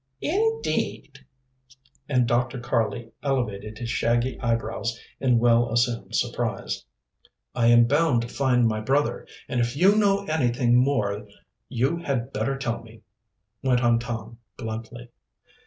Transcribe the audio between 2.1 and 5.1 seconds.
Dr. Karley elevated his shaggy eyebrows